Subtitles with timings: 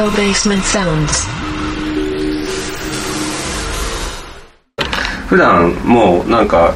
[0.00, 1.28] Tokyo Basement Sounds.
[5.28, 6.74] 普段もうなんか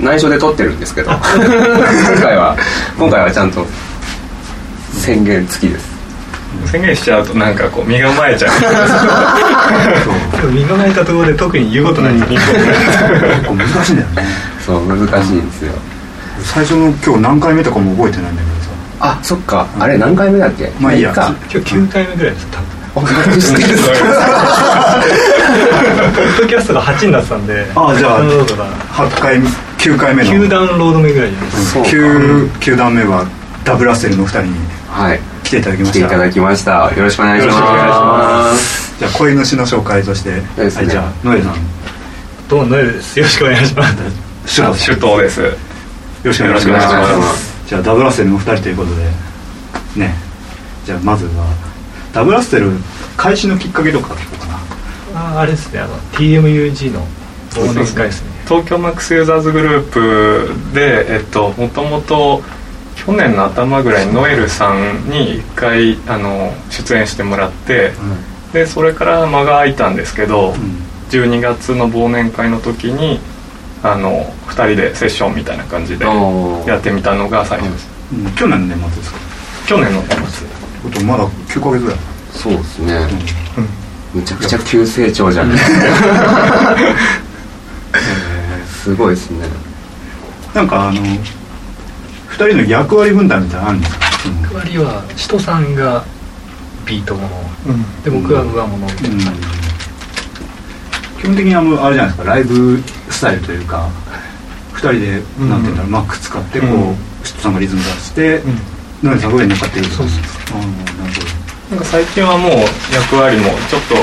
[0.00, 1.12] 内緒で撮ってるんですけど。
[1.12, 1.20] 今
[2.20, 2.56] 回は。
[2.98, 3.64] 今回はちゃんと
[4.92, 5.88] 宣言付きです。
[6.72, 8.50] 宣言しちゃうとなんかこう身構えちゃう。
[10.50, 12.26] 身構えたところで特に言うことない、結
[13.46, 14.24] 構難しいんだよね。
[14.66, 15.72] そう難しいんですよ。
[16.42, 18.49] 最初の今日何回目とかも覚えてないんだけど。
[18.49, 18.49] さ
[19.00, 19.66] あそっか。
[19.78, 20.70] あれ何回目だっけ？
[20.78, 21.12] まあいいや。
[21.12, 21.34] か？
[21.50, 22.46] 今日9回目ぐらいです。
[22.50, 23.04] 多分ポッ
[26.40, 27.66] ドキャストが8になってたんで。
[27.74, 29.40] あじゃあダウンロードが8回
[29.78, 30.30] 9回目の。
[30.30, 31.88] 9ダウンロード目ぐらいじゃないですそうか。
[31.88, 33.26] 9, 9段目は
[33.64, 34.54] ダブルアッセルの2人に
[34.88, 35.20] はい。
[35.44, 35.92] 来ていただきました。
[35.92, 36.92] 来ていただきました。
[36.94, 37.56] よろしくお願いします。
[37.56, 38.98] よろしくお願いします。
[38.98, 41.54] じゃあ恋主の紹介として、はい、じゃあノエルさん。
[42.48, 43.18] どうもノエルです。
[43.18, 43.96] よろしくお願いします。
[44.46, 45.40] シュラさん首都です。
[45.40, 45.52] よ
[46.24, 46.80] ろしくお願いしま
[47.34, 49.04] すじゃあダブルアッセルの2人ということで
[49.94, 50.16] ね。
[50.84, 51.46] じゃあまずは
[52.12, 52.72] ダブルアッセル
[53.16, 54.46] 開始のきっかけとか聞こうか
[55.12, 55.36] な。
[55.36, 57.06] ああれですねあの TMUG の
[57.50, 58.30] 忘年会ですね。
[58.48, 62.42] 東京マックスユーザーズグループでえっともともと
[62.96, 67.92] 去年の頭ぐらいにノエルさんに一回あの出演してもらって
[68.52, 70.54] でそれから間が空いたんですけど、
[71.10, 73.20] 12月の忘年会の時に
[73.82, 76.04] あの2人でセッションみたいな感じで
[76.66, 77.88] やってみたのが最初です。
[78.12, 78.32] うん。
[78.34, 79.18] 去年の年末ですか？
[79.66, 80.48] 去年の年末。
[80.82, 81.98] ことまだ9ヶ月ぐらい。
[82.32, 83.08] そうですね。
[84.12, 85.50] むちゃくちゃ急成長じゃん。
[88.66, 89.46] すごいですね。
[90.54, 91.18] なんかあの2
[92.34, 94.06] 人の役割分担みたいなのあるんですか？
[94.42, 96.04] 役割は使徒さんが
[96.86, 97.28] ビートもの。
[98.02, 99.24] で僕は上物みたいな。
[99.24, 99.59] 感じ
[101.20, 103.88] 基本的にあのあれじゃないですかライブスタイルというか
[104.74, 105.50] 2人でうん。
[105.50, 108.40] なんていうんだろうマック使ってこうんうシットさんがリズム出して
[109.02, 110.22] ノエルさんが上に乗っかってるそうそう
[110.56, 112.50] ああなるほなんか最近はもう
[112.92, 113.94] 役割もちょっと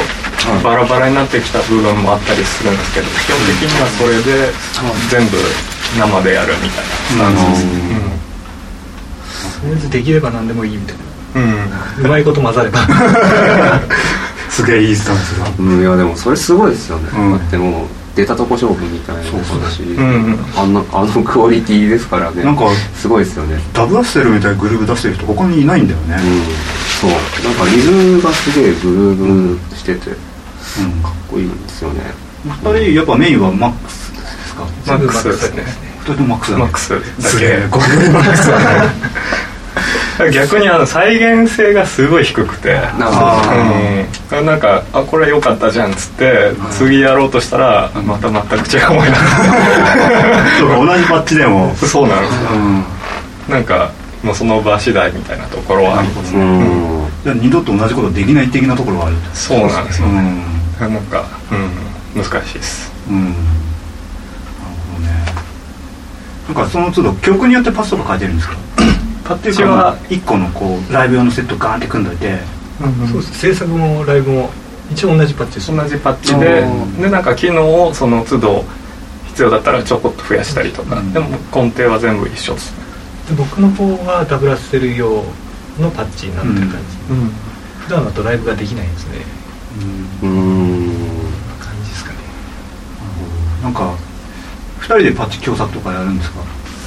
[0.64, 4.54] バラバラになってきた部分もあったりするんですけど基本的にはそれで
[5.10, 5.38] 全部
[5.98, 6.92] 生でやるみたいな。
[6.94, 7.72] スタンスで
[9.28, 11.42] すとりあえずできれば何でもいいみたいな。
[11.42, 11.50] うん、
[12.00, 12.80] うんうまいこと混ざれば。
[12.86, 12.94] ど
[14.50, 15.46] すげえいいスタンスだ。
[15.60, 17.38] うんいやでもそれすごいですよね、うん。
[17.38, 20.40] だってもう出たとこ勝負みたいなことだし、ん。
[20.56, 22.44] あんなあのクオリティですからね。
[22.44, 22.64] なんか
[22.96, 23.60] すごいですよね。
[23.74, 26.16] ダブルアッセルみたいなグルーブ出してる人他にいないんだよね。
[26.16, 26.22] うん。
[27.00, 27.12] そう。
[27.44, 30.16] なんかリズムがすげえグルーブしててか
[30.80, 30.90] うん。
[30.90, 32.02] っこいいんですよね。
[32.48, 34.64] 2人やっぱメインはマックスですか？
[34.88, 35.64] マックスですね。
[36.02, 36.64] 2人ともマックスだね。
[36.64, 37.68] マックスだけすげえ。
[37.70, 38.60] これマックスだ
[38.90, 42.72] ね逆にあの再現性がすごい低くて。
[42.72, 42.80] うん、
[44.30, 49.18] なんかあこれ良かったじゃんっつって次やろうとしたらまた全く違う思いにな
[50.60, 51.74] そうか同じパッチでも。
[51.82, 52.84] るそうなんですようん。
[53.48, 53.90] なんか
[54.24, 57.08] もうその場次第みたいなところはありますうねん。
[57.24, 59.16] じゃあ二度と同じことできない的なところがある。
[59.34, 60.22] そうなんですよね、
[60.82, 60.94] うん。
[60.94, 61.24] なんか、
[62.16, 62.92] うん、難しいです。
[63.10, 63.24] うん。
[63.24, 63.36] なる
[64.94, 65.26] ほどね。
[66.54, 68.56] なんかその都度曲によってパスとか変えてるんですか？
[69.24, 72.38] パッチは1個のこうライブ用のセットガーンって組んどいて
[72.80, 73.40] そうです。
[73.40, 74.50] 制作もライブも
[74.92, 75.76] 一応同じパッチです。
[75.76, 77.02] 同じパッチでうん。
[77.02, 78.64] でなんか機能をその都度
[79.28, 81.12] 必要だったらちょこっと増やしたりとか、うん。
[81.14, 82.78] でも根底は全部一緒ですね。
[83.30, 85.24] で僕の方はダブルアッセル用
[85.80, 86.68] のパッチになってる。
[86.68, 87.32] 感じ、うん。
[87.80, 89.26] 普段だとライブができないんですね。
[90.24, 90.92] うん。
[91.60, 92.18] 感じですかね。
[93.64, 93.96] なんか
[94.82, 96.40] 2人でパッチ共作とかやるんですか？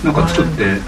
[0.05, 0.81] なんか作って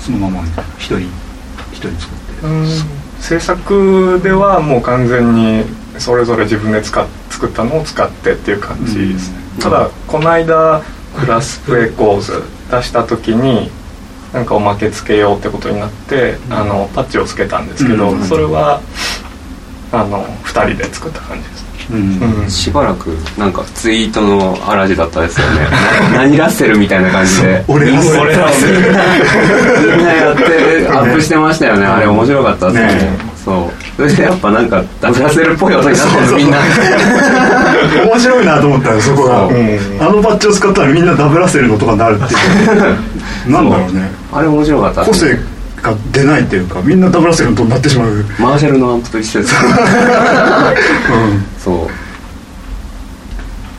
[0.00, 0.42] そのまま
[0.78, 5.64] 一人一人作って制作ではもう完全に
[5.98, 9.62] それぞれ自分で使っ作ったのを使ってっていう感じですね、うん。
[9.62, 10.82] ただこの間
[11.18, 13.70] クラスプエコーズ出した時に
[14.32, 18.22] なんかおまけつけようってことになって、あのパッチをつけたんですけど、うん。
[18.22, 18.80] それは
[19.90, 21.59] あの2人で作った感じです
[21.92, 22.42] うん。
[22.42, 23.08] うんしばらく
[23.38, 25.60] なんかツイートの嵐だったですよね。
[26.12, 27.64] な何ラッセルみたいな感じで。
[27.68, 28.80] 俺ラッセル
[29.96, 31.86] みんなやってアップしてましたよね。
[31.86, 32.86] あれ面白かったですね。
[32.86, 33.80] ねそう。
[33.96, 36.58] それでやっぱなんかダブラセルっぽい音になってるみんな。
[38.06, 39.58] 面白いなと思ったよそこが、そう。
[40.00, 42.96] あのバッジを使ったらみんなダブルラッセルの音がなるっていう。
[43.50, 44.10] なんだろうね。
[44.32, 45.38] あれ面白かった個性
[45.82, 49.54] が出ないっていうかみんなダブルラッセルの音になってしまう、うん、マーシャルのアンプと一緒です。
[51.58, 51.88] そう。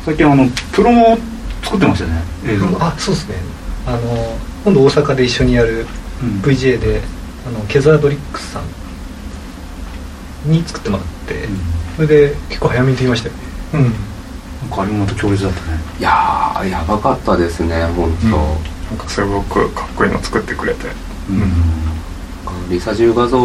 [0.05, 1.17] 最近あのプロも
[1.63, 2.65] 作ってましたよね映像。
[2.79, 3.35] あそうですね。
[3.85, 3.99] あの
[4.63, 5.85] 今度大阪で一緒にやる
[6.23, 6.41] うん。
[6.41, 7.01] VJ で
[7.47, 11.57] あのケザードリックスさんに作ってもらって、うん。
[11.97, 13.41] それで結構早めにできましたよね。
[13.73, 13.83] うん。
[13.83, 13.91] なん
[14.69, 15.77] かあれもまた強烈だったね。
[15.99, 20.87] いやーやばかったですね本当、なんかすごくかっこいいの作ってくれて。
[21.29, 21.70] うん
[22.71, 23.37] リサ10画像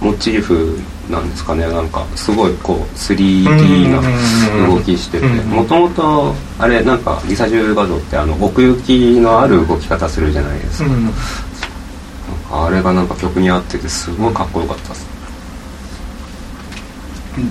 [0.00, 0.78] モチーフ
[1.10, 1.66] なんですかね。
[1.68, 5.26] なんかすごいこう 3D な動きしてて。
[5.26, 15.06] もともとあれなんかリサジュ画像ってあの奥行きのある動き方するじゃないですか,、なんかあれがなんか曲に合っててすごいかっこよかったです。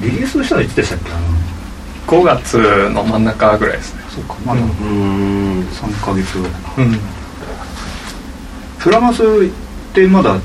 [0.02, 1.12] リリースしたらいつでしたっけ？
[1.12, 4.02] あの5月の真ん中ぐらいですね。
[4.13, 5.62] そうかまだうーん。
[5.63, 6.84] 3ヶ月ぐらいかな。
[6.86, 7.00] うん。
[8.78, 9.24] フラマス
[10.01, 10.38] ってまだ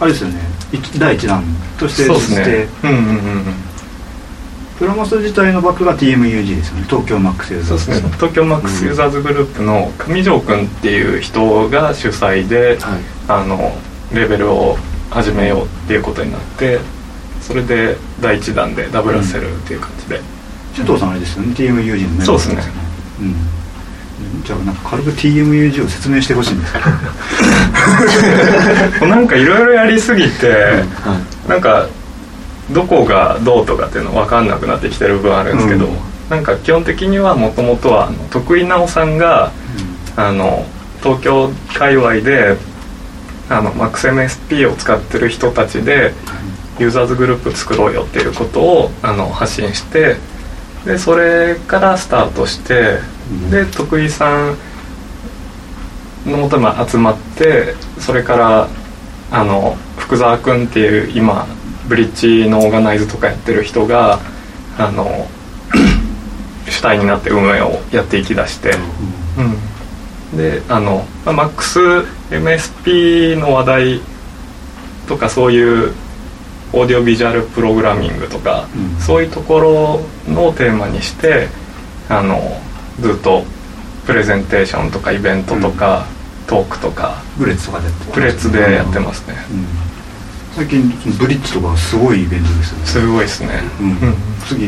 [0.00, 0.40] あれですよね。
[0.72, 1.42] 一第一弾。
[1.78, 3.44] としてそうですして、ねうんうんうんうん。
[4.78, 6.84] フラマス自体のバックが TMUG ですよね。
[6.88, 8.10] 東京マックスユーザーそうですね。
[8.14, 13.00] 東京マックスユーザーズグループの上条君っていう人が主催で、はい。
[13.28, 13.72] あの
[14.12, 14.76] レベルを
[15.10, 16.78] 始めようっていうことになって
[17.42, 20.20] それで第一弾でダブらせるっていう感じで、
[20.74, 21.54] 首藤さんあれですよね。
[21.54, 22.62] TMUG のメンバーそうですね。
[23.20, 23.57] うん
[24.44, 26.78] じゃあなんか軽く TMUG を説明してほしいんですけ
[29.00, 29.06] ど。
[29.06, 30.56] なんかいろいろやりすぎて、は
[31.46, 31.48] い。
[31.48, 31.86] なんか
[32.70, 35.92] どこがどうとかっていうの分かんなくなってきてる部分あるんですけど、うん。
[36.28, 39.52] なんか基本的にはもともとは徳井直さんが
[40.16, 40.66] あの
[41.02, 42.56] 東京界隈で
[43.48, 46.12] あの MaxMSP を使ってる人たちで
[46.78, 50.16] ユーザーズグループ作ろうよっていうことをあの発信して
[50.84, 52.98] でそれからスタートして、
[53.30, 53.50] うん。
[53.50, 54.56] で徳井さん
[56.26, 58.68] のもとに集まってそれから
[59.30, 61.46] あの福沢君っていう今
[61.88, 64.20] ブリッジのオーガナイズとかやってる人が
[64.78, 65.26] あの
[66.68, 68.72] 主体になって運営をやっていきだして。
[70.32, 74.00] うん、であの、まあ、MaxMSP の話題
[75.06, 75.94] とかそういう
[76.72, 79.00] オーディオビジュアルプログラミングとか、うん。
[79.00, 80.00] そういうところ
[80.32, 81.48] のテーマにして
[82.08, 82.60] あの
[83.00, 83.44] ずっと
[84.06, 86.06] プレゼンテーションとかイベントとか、
[86.46, 89.66] トークとかブレッツとかでやってますプレッツでやってますね、うん。
[90.56, 90.88] 最近
[91.18, 92.86] ブリッジとかすごいイベントですよね。
[92.86, 93.48] すごいですね、
[93.80, 93.86] うん。
[93.86, 94.14] うん。
[94.46, 94.66] 次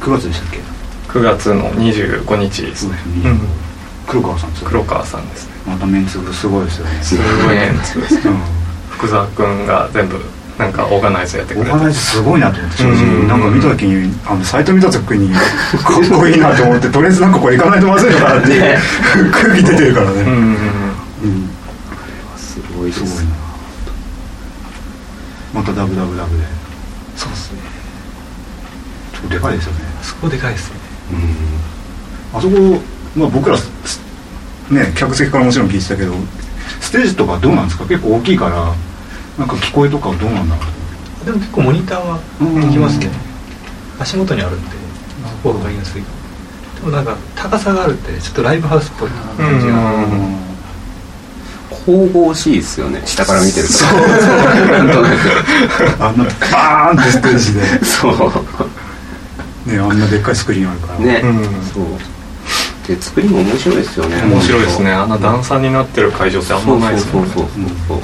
[0.00, 0.60] 9月でしたっけ
[1.08, 2.94] ？9月の25日ですね。
[4.06, 5.52] 黒川さんです黒川さんですね。
[5.66, 7.02] またメンツがすごいですよね。
[7.02, 7.22] すご
[7.52, 8.28] いメンツです。
[8.28, 8.38] うん。
[8.88, 10.18] 福沢君が全部
[10.60, 11.70] なんかオーガナイズやってくれて。
[11.72, 13.28] オーガナイズすごいなと思って正うん。
[13.28, 20.20] 直なんか見た時にあのサイト見た時にかっこいいなと思ってとりあえずなんかこれ行かないとまずいのかなっていう空気出てるからね。
[20.22, 20.44] うんうんうん。
[20.44, 21.50] うん。
[22.36, 23.36] すごいですすごいな
[25.54, 26.44] またダブダブダブで。
[27.16, 27.58] そうですね。
[29.12, 29.80] ちょっとでかいですよね。
[30.02, 30.76] そこでかいですね。
[31.12, 32.38] うん。
[32.38, 32.80] あそこ、
[33.16, 33.68] まあ、僕らす
[34.70, 36.14] ね客席からもちろん聞いてたけど
[36.80, 37.84] ステージとかどうなんですか？
[37.86, 38.72] 結構大きいから
[39.40, 40.62] なんか聞こえとかはどうなんだろ
[41.22, 41.24] う？
[41.24, 43.08] でも結構モニターはうんできますね。
[43.98, 44.76] 足元にあるんで
[45.42, 46.02] そこが分かりやすい。
[46.02, 46.08] で
[46.82, 50.36] もなんか高さがあるってちょっとライブハウスっぽい感じが、うん。
[51.86, 53.00] 神々しいですよね。
[53.06, 53.72] 下から見てると。
[53.72, 55.08] そうなんとな
[56.06, 57.78] あんなバーンってステージで。
[57.78, 58.14] くそう。
[59.70, 60.98] ねあんなでっかいスクリーンあるから。
[60.98, 61.64] ね、うん。
[61.64, 61.84] そう。
[62.86, 64.22] で作りも面白いですよね。
[64.22, 64.92] 面白いですね。
[64.92, 67.30] あんな段差になってる会場ってあんまないですもんね。
[67.32, 67.98] そうそうそうそう。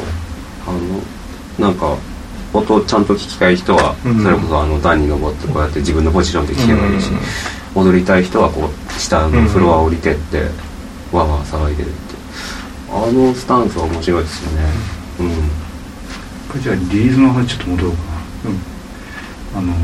[0.69, 0.79] あの
[1.59, 1.97] なんか
[2.53, 4.23] 音ちゃんと聞きたい人は、うん。
[4.23, 7.11] それこそあの段に登ってこうやって自分のポジションで聞けばいいし、
[7.75, 10.43] 踊りたい人はこう下のフロア降りてって、
[11.13, 11.97] わーわー騒いでるって。
[12.89, 14.65] あのスタンスは面白いですよね。
[15.21, 15.29] うん。
[16.49, 17.99] これじゃあリリースの話ちょっと戻ろうか
[19.59, 19.75] な、うん、あの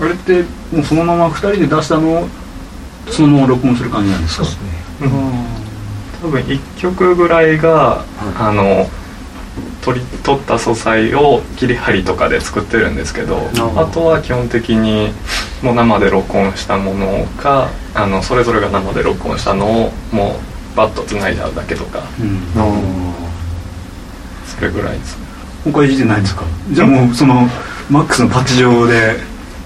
[0.00, 0.42] あれって
[0.74, 2.28] もうそのまま2人で出したのを
[3.10, 4.44] そのまま録音する感じなんですか？
[4.44, 4.70] そうですね。
[5.02, 5.10] うん。
[6.22, 8.04] 多分1曲ぐらいが、
[8.38, 8.90] あの
[9.86, 13.38] 取り取った素材を切り張りとかで作ってるんですけど
[13.76, 15.12] ああとは基本的に
[15.62, 20.40] もう生で録音したものかあのそれぞれが生で録音したのをも
[20.74, 22.40] うバッとつないじゃうだけとかうん。
[24.44, 25.26] それぐらいですね。
[25.64, 26.42] 他いじってないんですか？
[26.72, 27.34] じゃあもうその
[27.88, 29.14] マックスのパッチ上で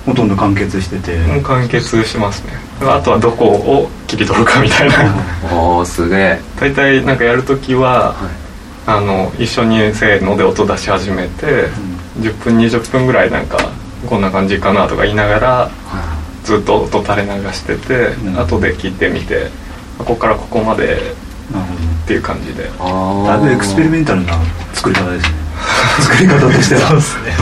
[0.05, 2.53] ほとんど完結してて、もう完結しますね。
[2.81, 5.15] あとはどこを切り取るかみたいな。
[5.53, 6.41] おおすげえ。
[6.59, 8.50] 大体なんかやるときははい
[8.87, 11.69] あの一緒にせーので音出し始めて、
[12.21, 13.59] 10分20分ぐらいなんか
[14.09, 15.71] こんな感じかなとか言いながら
[16.45, 18.39] ずっと音垂れ流してて、うん。
[18.39, 19.49] 後で聞いてみて
[19.99, 22.65] ここからここまでっていう感じで。
[22.65, 22.69] だ
[23.37, 24.35] いぶエクスペリメンタルな
[24.73, 25.35] 作り方ですね。
[26.01, 26.81] 作り方としては。
[26.89, 27.33] そうですね。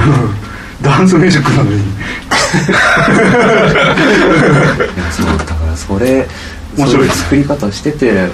[0.83, 1.77] ダンスミュージックなのに。
[1.79, 1.85] いや
[5.11, 6.27] そうだからそれ
[6.77, 8.29] 面白い作り方してて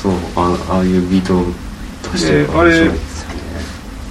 [0.00, 1.44] そうあああいうビートと
[2.16, 3.40] してえあれ面白いですよね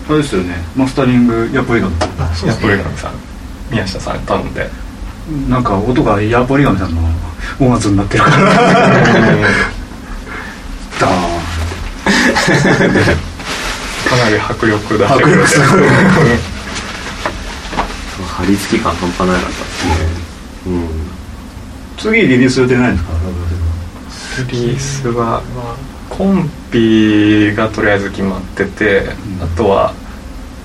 [0.07, 0.55] あれですよね。
[0.75, 2.73] マスタリングやっぱりヤポあそうですね。
[2.77, 3.13] リガミさん
[3.71, 4.69] 宮下さんに頼んで。
[5.49, 7.01] なんか音がヤーポリガミさんの
[7.59, 8.37] 音圧になってるから。
[10.99, 11.15] ダーン。
[14.05, 15.69] かなり迫力出して迫力すごい
[18.37, 19.91] 張り付き感半端なかったですね。
[20.67, 20.87] うん。
[21.97, 23.05] 次リリース予定ないんです
[24.45, 24.51] か？
[24.51, 25.41] リリースは
[26.17, 29.43] コンピがとりあえず決まってて、ん。
[29.43, 29.93] あとは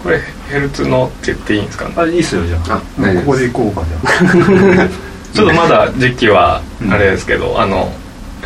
[0.02, 1.94] これヘルツのって言っていいんですかね？
[1.96, 2.78] あいいっすよじゃあ。
[2.78, 4.88] ここで行こうかじゃあ。
[5.34, 7.92] ちょっとまだ時期はあれですけど、あの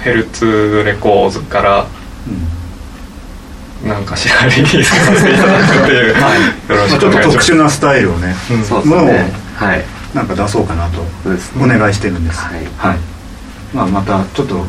[0.03, 1.87] ヘルツレコーズから
[2.27, 3.89] うん。
[3.89, 7.49] なんかしらリリースさせていただくっていう、 よろまあ、しくちょっとお願いします。
[7.49, 8.65] 特殊なスタイルをね、うん。
[8.65, 9.33] そうですね。
[9.57, 9.85] はい。
[10.15, 11.05] なんか出そうかなと。
[11.61, 12.97] お願いしてるんです、はい。
[13.75, 14.65] まあ、またちょっと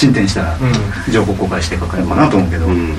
[0.00, 0.60] 進展したらう
[1.10, 1.12] ん。
[1.12, 2.72] 情報公開してかかようかなと思うけど、うん。
[2.72, 2.94] うん。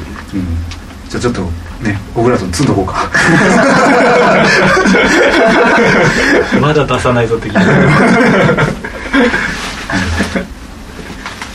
[1.10, 1.41] じゃあちょっと
[1.81, 3.10] ねオブラートに積んどこうか。
[6.62, 7.62] まだ出さないぞ的な。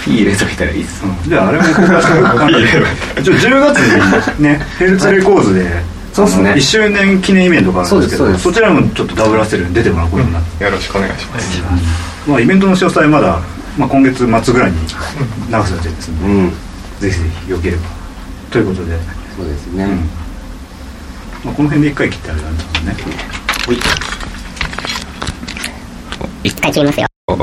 [0.04, 1.04] ピー入れといたらいいっす。
[1.04, 2.64] うんじゃああれも公開しておこうかな一
[3.30, 3.78] 応10月
[4.38, 5.64] にねヘルツレコーズで、
[6.12, 6.50] そうっすね。
[6.52, 11.62] 1周年記念イベントがあるんですけどそちらもちょっとダブルアセルに出てもらうことになって、よろしくお願いします、
[12.26, 13.40] まあ、イベントの詳細まだ、
[13.78, 14.96] まあ、今月末ぐらいに流す
[15.72, 16.50] 予定ですので、うん。
[16.98, 17.82] ぜひぜひよければ。
[18.50, 18.96] ということで、
[19.36, 19.90] そうですね、うん。
[21.44, 22.96] まあ、この辺で一回切ってあれなんですけどね。
[23.66, 23.78] ほい。
[26.42, 27.06] 一回切りますよ。
[27.26, 27.36] は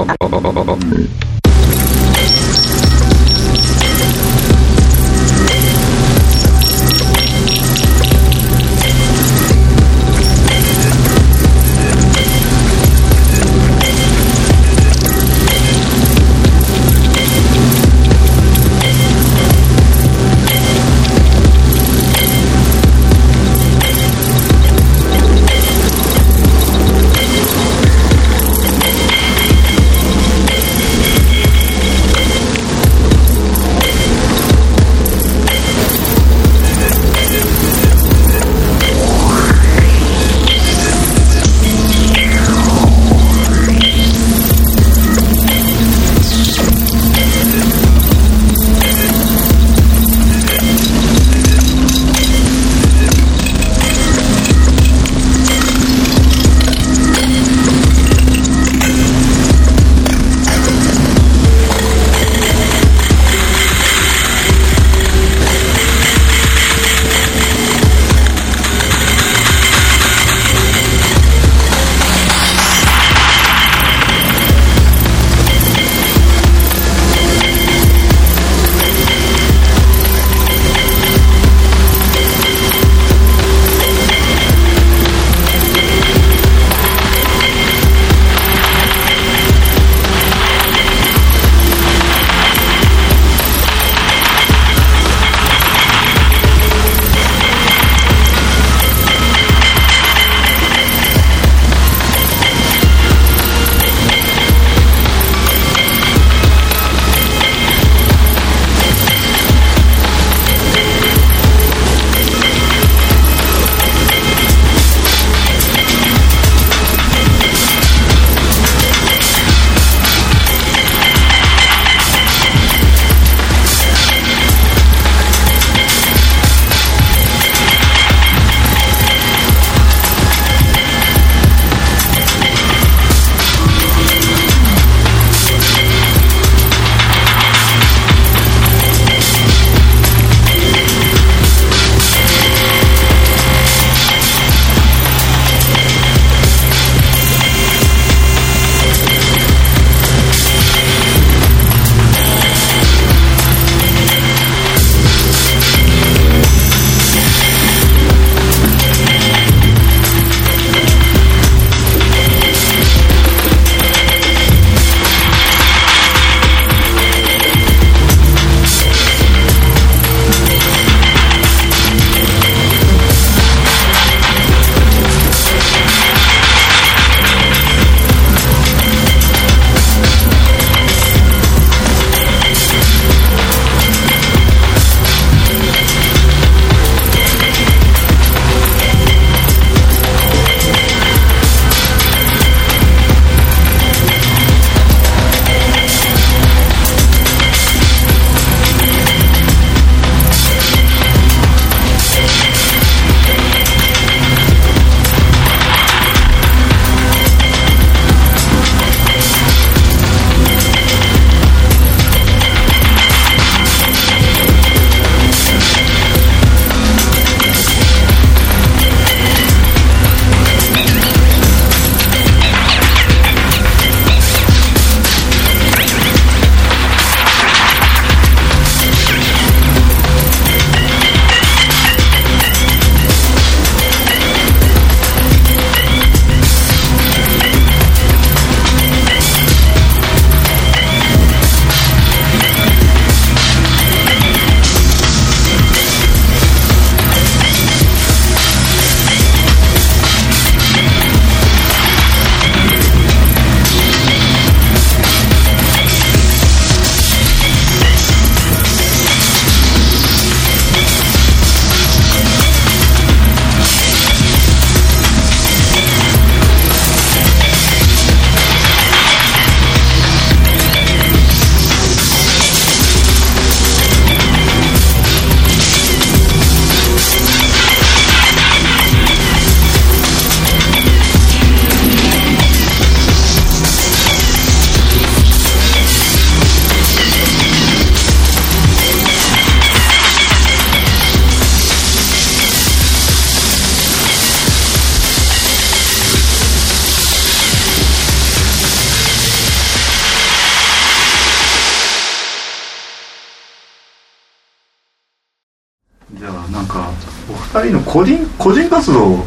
[307.94, 309.26] 個人個人活動を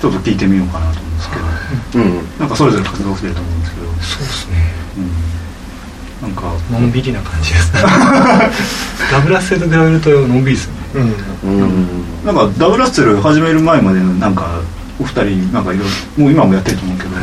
[0.00, 2.38] ちょっと聞いてみようかなと思うんですけど、うん。
[2.38, 4.00] なんかそれぞれ活動してると思うんですけど、そうで
[4.32, 4.56] すね。
[6.22, 6.56] うん、なんか。
[6.72, 7.72] のんびりな感じです
[9.12, 10.74] ダブルアッセルと比べるとのんびりですね。
[11.44, 11.60] うん。
[11.60, 12.24] うん。
[12.24, 14.62] なんかダブルアッセル始める前までのなんか
[14.98, 17.20] お二人なんかいろいろもう今もやってると思うけどな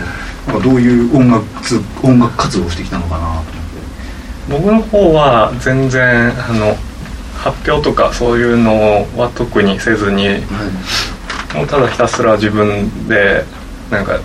[0.54, 3.50] んかどういう音楽つ音楽活動をしてきたのかなと思って。
[4.50, 6.78] 僕の方は全然あの
[7.44, 10.28] 発表とかそういうのは特にせずに
[11.56, 13.44] もうただひたすら自分で
[13.90, 14.20] なんか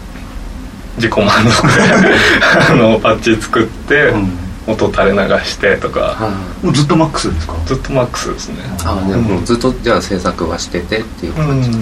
[0.97, 2.15] 自己満足で
[2.71, 4.39] あのパッチ作って、うん。
[4.67, 6.01] 音垂れ流してとか。
[6.01, 6.31] は
[6.63, 7.53] もうずっとマックスですか？
[7.67, 8.57] ずっとマックスですね。
[8.83, 11.33] ああでもずっとじゃあ制作はしててっていう。
[11.33, 11.73] う感じ、ん。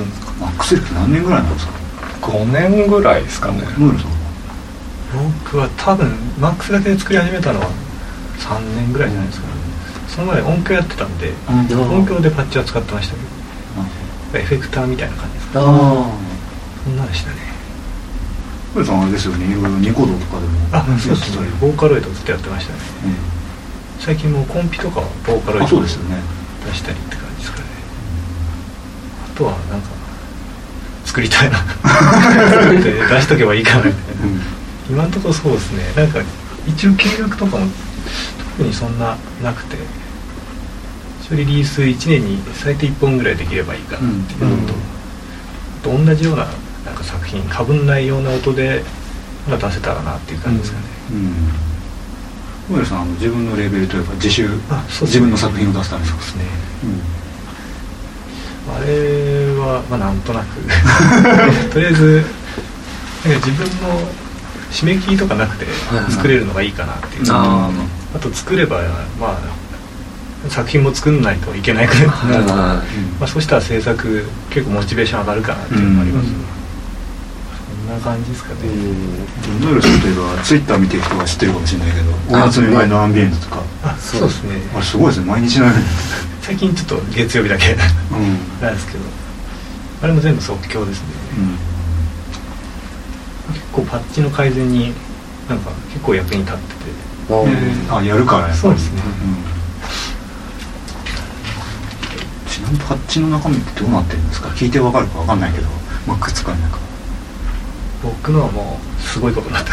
[0.40, 1.72] マックス歴何年ぐらいなんですか
[2.22, 3.62] ？5年ぐらいですかね。
[5.44, 7.66] 僕は多分マックスだけで作り始めたのは
[8.40, 9.51] 3年ぐらいじゃないですかね
[10.14, 11.80] その前音響やってたんでうん。
[11.98, 13.20] 音響でパッチは使ってましたけ
[14.36, 15.64] どエフェクターみたいな感じですかあ
[16.84, 17.36] そんなでしたね。
[18.74, 19.44] ノエルさんはあれですよね。
[19.46, 22.78] いろいろニコ動とかでもあそうですねボーカロイドずっとやってましたね。
[24.00, 26.16] 最近もうコンピとかはボーカロイあドそうですよね。
[26.66, 27.64] 出したりって感じですかね。
[29.34, 29.88] あとはなんか
[31.04, 31.58] 作りたいな。
[31.58, 33.84] 作って出しとけばいいかな。
[33.86, 34.22] みたいな
[34.90, 35.82] 今のところそうですね。
[35.94, 36.20] なんか
[36.66, 37.66] 一応計画とかも
[38.56, 39.76] 特にそんななくて
[41.36, 44.74] リリース1年に最低1本ぐらいできればいいかなっていうのと、
[45.80, 46.46] あと同じような
[46.84, 48.82] なんか作品かぶんないような音で
[49.48, 52.74] まあ出せたらなっていう感じですかね、うん。
[52.74, 55.20] ノエルさん自分のレベルというか自主あそうですね。
[55.20, 56.08] 自分の作品を出すために。
[56.08, 56.44] そうですね。
[56.84, 58.74] うん。
[58.74, 60.60] あれはまあなんとなく。
[61.72, 62.24] とりあえず
[63.24, 64.00] なんか自分の
[64.70, 65.66] 締め切りとかなくて
[66.10, 67.24] 作れるのがいいかなっていう。
[67.30, 67.70] あ
[68.14, 68.80] あと作れば
[69.20, 69.61] まあ
[70.48, 72.82] 作品も作んないといけないくらいになると、まは
[73.20, 76.32] あ、そうしたら制作結構モチベーション上がるかなっていうのもあります、うん。
[77.86, 78.68] そんな感じですかね、い
[79.64, 83.62] ノエルさんといえばツイッター見てる人は知ってるかもしれないけど「お夏見前のアンビエント」とか。
[83.84, 84.60] あそうですね。
[84.74, 85.26] あれすごいですね。
[85.26, 85.84] 毎日のように。
[86.40, 87.72] 最近ちょっと月曜日だけ。
[87.72, 87.78] うん。
[88.60, 89.04] なんですけど。
[90.02, 91.06] あれも全部即興ですね、
[93.52, 94.92] 結構パッチの改善に
[95.48, 96.90] なんか結構役に立ってて。
[97.90, 98.58] ああやるからやっぱり。
[98.58, 99.02] そうですね。
[99.04, 99.52] うん
[102.48, 104.48] ちなみにパッチの中身ってどうなってるんですか？
[104.50, 105.66] 聞いてわかるかわかんないけど。
[106.06, 106.78] まあくっつかんないか。
[108.02, 109.70] 僕のはもうすごいことになって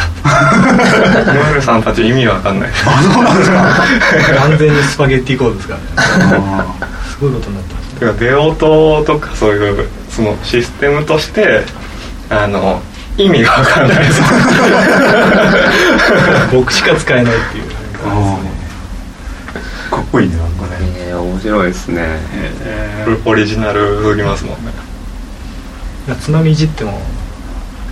[1.34, 2.70] ノエルさんたち意味わかんない。
[2.86, 3.76] あそうなんですか？
[4.42, 5.86] 完全にスパゲッティコードですからね。
[5.98, 6.76] あ
[7.10, 7.90] すごいことになってます。
[8.00, 11.64] てか出音とかそういうそのシステムとして
[12.30, 12.82] あの
[13.18, 14.22] 意味がわからないです。
[16.54, 17.64] 僕しか使えないっていう。
[19.90, 20.36] かっこいいね。
[20.38, 20.44] な
[21.40, 22.20] 面白いですね。
[23.26, 24.74] オリジナルすぎますもんね。
[26.20, 27.00] 津波いじっても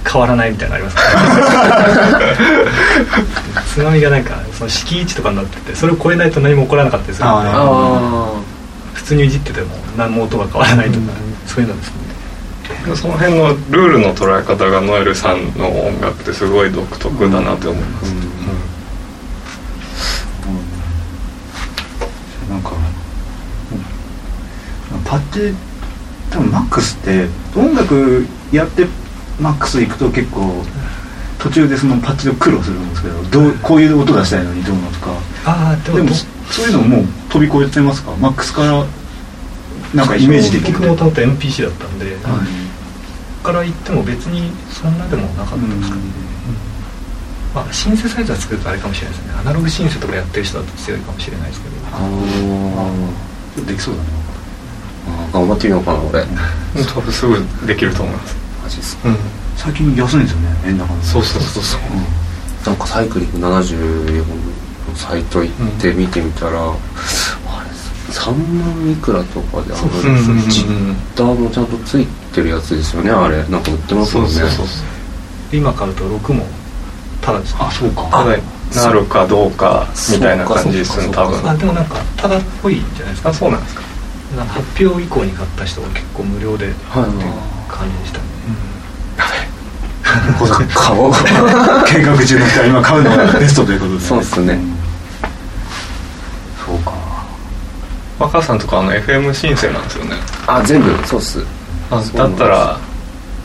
[0.06, 1.04] 変わらないみたいなのありますか
[3.56, 7.50] ら津波がなんかその敷地とかになっててそれを超えないと何も起こらなかったりするんで
[8.96, 11.06] 普通にいじってても何も音が変わらないとか、
[11.46, 11.96] そういうのですね。
[12.96, 18.14] その辺のルールの捉え方がノエルさんの音楽ってすごい独特だなって思います、
[22.50, 22.74] なんか、う
[24.96, 25.56] んパッチ
[26.30, 28.86] 多分マックスって音楽やって
[29.40, 30.64] マックス行くと結構
[31.40, 35.12] 途中でそのパッチで苦労するんですけどどうこういう音出したいのにどうのとか。
[35.46, 38.12] ああでもそういうのもう飛び越えてますか？
[38.18, 38.86] マックスから
[39.94, 42.16] なんかイメージできる僕もともと MPC だったんで、はい。
[42.18, 42.24] こ
[43.44, 46.02] こから行っても別にそんなでもなかったですかね、
[47.56, 49.34] まあ、シンセサイザー作るとあれかもしれないですね。
[49.40, 51.76] アナログシンセとかやってる人だと強いかもしれないですけど。
[51.86, 52.00] あ
[53.56, 54.27] ちょっとできそうだねあ
[55.34, 56.26] 頑張ってみようかな俺。
[56.94, 58.36] 多分すぐできると思います。
[58.64, 59.10] マジっすか？
[59.10, 59.18] うん。
[59.56, 61.02] 最近安いんですよね円高の。
[61.02, 61.82] そうそうそうそう
[62.66, 66.78] なんかサイクリング74のサイト行って見てみたら、あれ
[68.14, 70.66] 3万いくらとかであるんですよ。
[70.66, 73.38] ジッターもちゃんとついてるやつですよねあれ。
[73.48, 74.32] なんか売ってますもんね。
[74.32, 76.46] そうそうそうで今買うと6も
[77.22, 77.54] ただです。
[77.54, 78.04] ねあそうか。
[78.12, 78.44] ただに
[78.76, 81.50] なるかどうかみたいな感じですね多分。
[81.50, 83.30] あでもなんかただっぽいんじゃないですか？
[83.30, 83.82] あそうなんですか？
[84.46, 86.86] 発表以降に買った人が結構無料でってい。
[86.86, 87.08] うは
[87.54, 88.26] い感じでしたね、
[90.40, 94.00] う計画中の人は今買うのがベストということで。
[94.00, 94.56] そうっすね。
[94.56, 94.78] ん
[96.66, 96.94] そうか。
[98.20, 100.16] 若さんとかあの FM 申請なんですよね。
[100.48, 101.46] あ全部そうっす。
[101.92, 102.80] あだったら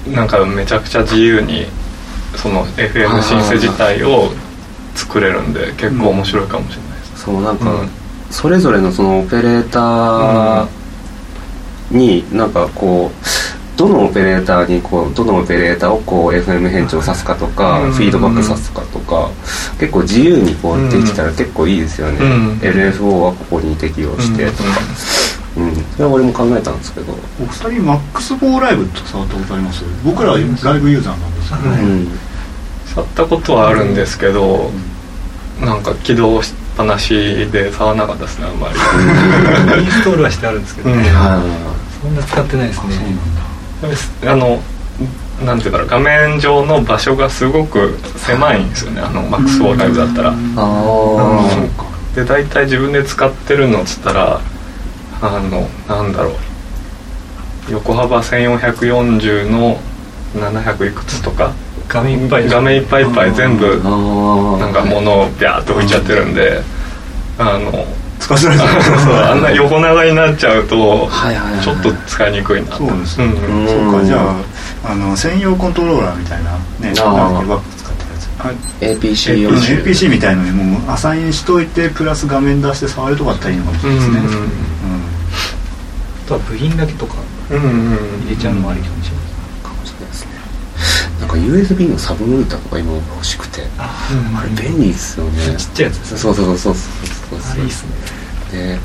[0.07, 1.66] なんかめちゃくちゃ自由に
[2.37, 4.31] その FM 申請自体を
[4.94, 7.88] 作れるんで結構面白いかもしれないです、そうなんか、うん。
[8.31, 10.82] それぞれのそのオペレーター
[11.92, 17.92] になんかこうどのオペレーターにこうどのオペレーターをこう FM 変調さすかとか、うん。
[17.92, 19.31] フィードバックさすかとか
[19.81, 22.59] 結構自由にこうできたら結構いいですよね、うん。
[22.59, 24.64] LFO はここに適用してとか、
[25.57, 25.74] うん。
[25.74, 29.85] それは俺も考えたんですけど、お二人 MAX4 ライブって触ったことあります？
[30.05, 32.09] 僕らはライブユーザーなんですけど、うん。
[32.87, 34.70] 触ったことはあるんですけど
[35.61, 37.14] なんか起動しっぱなし
[37.50, 38.74] で触らなかったですねあんまり。
[39.83, 41.02] インストールはしてあるんですけどね、うん。
[41.02, 42.96] はそんな使ってないですね。
[44.26, 44.60] あの
[45.44, 49.00] なんていうんだろう画面上の場所がすごく狭いんですよね。
[49.00, 50.30] あの MAX4 ライブだったら。
[50.30, 51.84] ああそうか
[52.14, 54.40] で大体自分で使ってるのっつったら
[55.20, 56.34] あのなんだろう。
[57.70, 59.78] 横幅1440の
[60.34, 61.52] 700いくつとか
[61.88, 63.66] 画面いっぱい画面いっぱいいっぱい全部
[64.58, 66.60] なんか物をビャーって置いちゃってるんで
[67.38, 67.86] あの
[68.22, 71.11] 使いづらいですねそうあんな横長になっちゃうと
[71.62, 72.76] ちょっと使いにくいなと。
[72.78, 73.26] そうですね。
[73.26, 73.30] ん。
[73.30, 73.66] うん。
[73.66, 74.30] そうかじゃ
[74.85, 78.28] ああの専用コントローラーみたいなねあバック使ってるやつ。
[78.38, 84.18] あ APC 用 APC みたいのにもうアサインしといてプラス画面出して触るとかだったらいいのかもしれないですね。
[84.18, 84.42] うんうん
[86.24, 87.14] あとは部品だけとか
[87.50, 89.26] うんうん入れちゃうのもありかもしれない
[89.64, 90.30] かもしれないですね
[91.20, 93.62] なんか USB のサブモニターとか今欲しくて。
[93.78, 95.56] あれ便利ですよね。
[95.56, 96.18] ちっちゃいやつですね。
[96.18, 96.74] そうそうそうそう
[97.40, 97.92] そうあれいいっすね。
[98.53, 98.79] で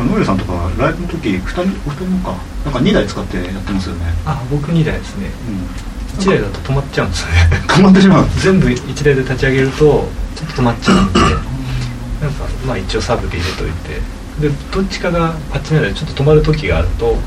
[0.00, 2.36] ノエルさんとかライブの時2人お二人もか。
[2.64, 4.06] なんか2台使ってやってますよね。
[4.24, 5.30] あ僕2台ですね。
[5.48, 6.20] うん。
[6.20, 7.34] 1台だと止まっちゃうんですよね。
[7.68, 8.26] 止まってしまう。
[8.38, 11.20] 全部1台で立ち上げるとちょっと止まっちゃうんで。
[11.20, 14.00] なんかまあ一応サブで入れといて。
[14.40, 17.18] でどっちかがあっちの間でちょっと止まる時があると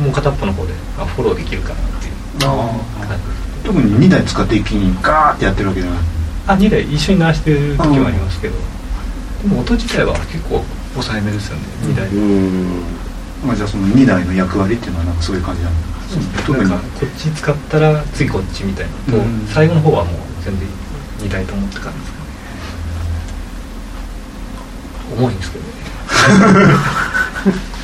[0.00, 0.06] うん。
[0.06, 6.00] もう片っぽの方であフォローできるかなっていうあ感じ特に2台使って一気にガーってやってるわけじゃない
[6.48, 8.56] あ2台一緒に鳴らしてる時もありますけど
[9.42, 12.82] でも音自体は結構抑えめですよね2台うん。
[13.44, 15.76] まあじゃあその2台の役割っていうのはなんかそういう感じなの
[16.46, 16.70] 特に。
[16.70, 19.12] なんかこっち使ったら次こっちみたいな。
[19.12, 19.46] と、うん。
[19.46, 20.66] 最後の方はもう全然
[21.20, 22.24] 2台ともって感じですかね。
[25.16, 25.70] 重いんですけどね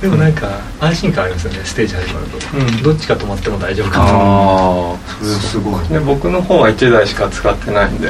[0.00, 2.82] でもなんか安心感ありますよねステージ始まると、うん。
[2.82, 5.88] どっちか止まっても大丈夫かなあそれはすごい。
[5.88, 8.08] で僕の方は1台しか使ってないんで、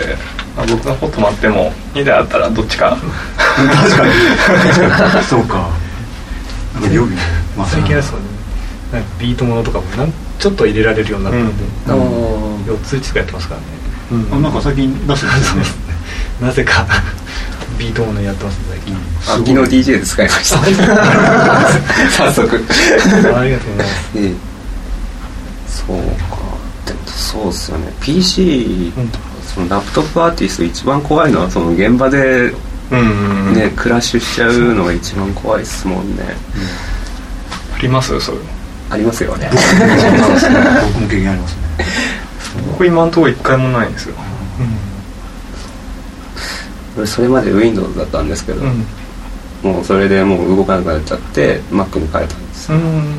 [0.56, 2.96] まあ、僕の方止まっても2台あったらどっちか。
[2.96, 5.24] 確かに。
[5.24, 5.70] そうか。
[6.74, 7.18] なんか予備
[7.56, 8.26] ま最近はそうね。
[8.92, 13.66] なんかビートものとかもなんちょっと入れられるようになったんで、あー4つ1つやってますからね。
[14.32, 15.62] あなんか最近出してるんですね。
[16.40, 16.86] なぜか
[17.78, 20.58] ビートものやってますね最近、あ昨日 DJ で使いました。
[22.10, 22.64] 早速。
[23.36, 24.10] ありがとうございます。
[24.16, 24.32] ええ。
[25.68, 25.96] そう
[26.30, 26.38] か。
[27.06, 27.92] そうっすよね。
[28.00, 29.10] PC うん
[29.54, 32.52] そのラップトップアーティスト一番怖いのはその現場で
[32.90, 33.54] うんうんうん。
[33.54, 36.22] ね、クラッシュしちゃうのが一番怖いっすもんね、
[37.76, 38.18] あります？
[38.20, 38.50] そういうの。
[38.90, 39.50] ありますよね。
[39.52, 41.60] 僕も経験ありますね。
[42.72, 44.14] 僕今のところ1回もないんですよ。
[44.18, 44.87] 俺
[47.06, 48.84] それまで Windows だったんですけど、うん。
[49.62, 52.78] もうそれでもう動かなくなっちゃって Mac に変えたんですよ。
[52.78, 53.18] うん。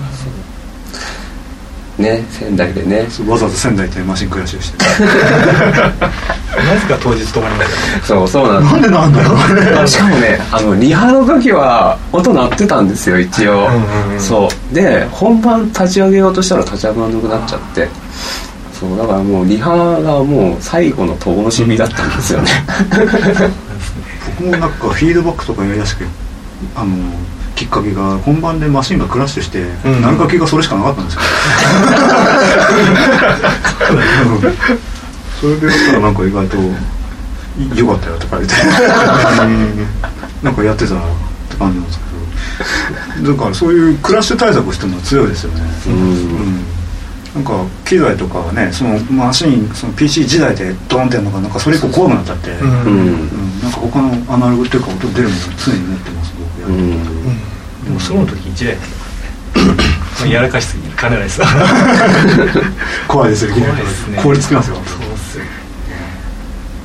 [2.04, 3.08] ね仙台でね。
[3.28, 4.78] わざわざ仙台行ってマシンクラッシュして。
[4.80, 4.86] な
[6.76, 7.78] ぜか当日止まりました。
[7.96, 8.74] ねそうそうなんです。
[8.74, 9.34] なんでなんだろ
[9.84, 9.88] う。
[9.88, 13.70] しかもねあのリハの時は音鳴ってたんですよ一応、うんう
[14.12, 14.20] んうん。
[14.20, 14.74] そう。
[14.74, 17.89] で本番立ち上げようとしたら立ち上がらなくなっちゃって。
[18.80, 22.50] そうだからもうリハがもう最後の灯火だったんですよね
[24.39, 26.06] 僕もなんかフィードバックとかやりだして
[26.75, 26.95] あの
[27.56, 30.02] きっかけが本番でマシンがクラッシュして、ん。
[30.02, 31.21] なるかけがそれしかなかったんですよ。
[35.41, 36.56] それでだったらなんか意外と
[37.75, 38.56] 「よかったよ」とか言って。
[40.41, 40.97] なんかやってたっ
[41.49, 43.34] て感じなんですけど。
[43.34, 45.62] だからそういうクラッシュ対策をしてるのは強いですよね。
[45.88, 45.93] うん。
[45.93, 46.63] うん。
[47.36, 52.75] なんか機材とかはねそのマシンその PC 時代でドンってやるのがなんかそれ以降怖くなっちゃって、うんうん。
[52.78, 57.04] うんなんか他のアナログっていうか音出るもの常に持ってます僕やうるん。
[57.84, 58.82] でもソロの時1台ま
[60.24, 61.41] あやらかしすぎかねないです
[63.08, 64.22] 怖いですよ怖いですね。
[64.24, 64.76] 凍りつきますよ。
[64.76, 65.43] そうっすよ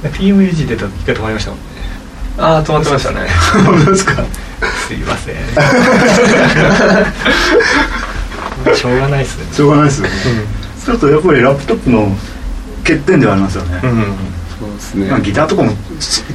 [0.04, 1.64] PMUG 出た時一回止まりましたもんね。
[2.38, 3.28] ああ止まってましたね。
[3.64, 4.24] 本当ですか？
[4.86, 5.36] すいません。
[8.76, 9.44] しょうがないっすね。
[9.52, 10.10] しょうがないですよね、
[10.84, 12.08] ちょっとやっぱりラップトップの
[12.82, 13.90] 欠点ではありますよね、うん
[14.58, 15.06] そうですね。
[15.08, 15.80] まあ、ギターとかも言っ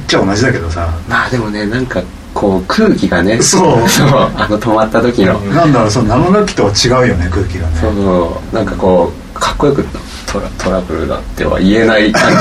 [0.06, 0.88] ちゃ同じだけどさ。
[1.08, 2.02] まあでもねなんか
[2.34, 3.40] こう空気がね。
[3.42, 3.88] そう。
[3.88, 4.08] そう。
[4.08, 7.76] あの止まった時の、うんなんだろうその生楽器とは違うよね空気がね。
[7.80, 7.94] そう。
[7.94, 9.88] そうなんかこうかっこよくド
[10.32, 12.12] トラトラブルだっては言えない。
[12.12, 12.36] 感じ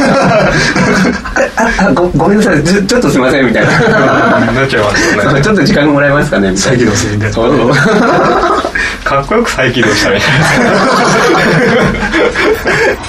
[1.58, 2.64] ああごごめんなさい。
[2.64, 3.72] ちょちょっとすいませんみたいな。
[4.52, 5.42] なっちゃいますよね。
[5.42, 6.78] ちょっと時間もらえますかねみたいな。
[6.78, 7.58] 再起動するんだよそう。
[7.58, 7.74] そう
[9.04, 10.30] かっこよく再起動したみたい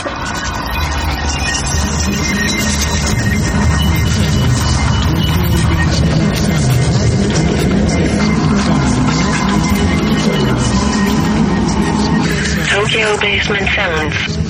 [0.04, 0.09] な
[13.18, 14.40] Basement Sounds.